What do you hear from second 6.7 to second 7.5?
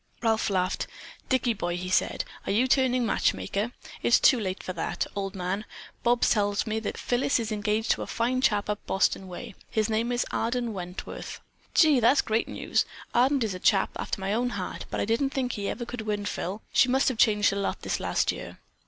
that Phyllis